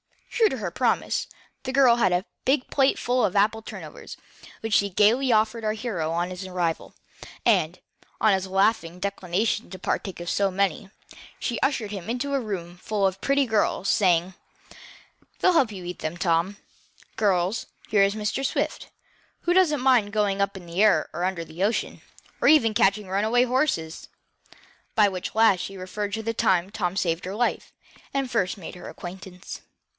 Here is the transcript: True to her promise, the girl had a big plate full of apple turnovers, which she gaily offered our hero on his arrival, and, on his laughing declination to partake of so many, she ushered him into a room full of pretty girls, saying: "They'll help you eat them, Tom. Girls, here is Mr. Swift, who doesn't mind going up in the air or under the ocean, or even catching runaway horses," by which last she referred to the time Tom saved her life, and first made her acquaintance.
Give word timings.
True 0.31 0.49
to 0.49 0.57
her 0.57 0.71
promise, 0.71 1.27
the 1.61 1.71
girl 1.71 1.97
had 1.97 2.11
a 2.11 2.25
big 2.43 2.67
plate 2.71 2.97
full 2.97 3.23
of 3.23 3.35
apple 3.35 3.61
turnovers, 3.61 4.17
which 4.61 4.73
she 4.73 4.89
gaily 4.89 5.31
offered 5.31 5.63
our 5.63 5.73
hero 5.73 6.09
on 6.11 6.31
his 6.31 6.47
arrival, 6.47 6.95
and, 7.45 7.77
on 8.19 8.33
his 8.33 8.47
laughing 8.47 8.99
declination 8.99 9.69
to 9.69 9.77
partake 9.77 10.19
of 10.19 10.27
so 10.31 10.49
many, 10.49 10.89
she 11.37 11.59
ushered 11.59 11.91
him 11.91 12.09
into 12.09 12.33
a 12.33 12.39
room 12.39 12.77
full 12.77 13.05
of 13.05 13.21
pretty 13.21 13.45
girls, 13.45 13.89
saying: 13.89 14.33
"They'll 15.39 15.53
help 15.53 15.71
you 15.71 15.83
eat 15.85 15.99
them, 15.99 16.17
Tom. 16.17 16.57
Girls, 17.17 17.67
here 17.89 18.01
is 18.01 18.15
Mr. 18.15 18.43
Swift, 18.43 18.89
who 19.41 19.53
doesn't 19.53 19.81
mind 19.81 20.11
going 20.13 20.41
up 20.41 20.57
in 20.57 20.65
the 20.65 20.81
air 20.81 21.09
or 21.13 21.23
under 21.25 21.45
the 21.45 21.63
ocean, 21.63 22.01
or 22.41 22.47
even 22.47 22.73
catching 22.73 23.07
runaway 23.07 23.43
horses," 23.43 24.07
by 24.95 25.07
which 25.07 25.35
last 25.35 25.59
she 25.59 25.77
referred 25.77 26.13
to 26.13 26.23
the 26.23 26.33
time 26.33 26.71
Tom 26.71 26.97
saved 26.97 27.25
her 27.25 27.35
life, 27.35 27.71
and 28.15 28.31
first 28.31 28.57
made 28.57 28.73
her 28.73 28.89
acquaintance. 28.89 29.61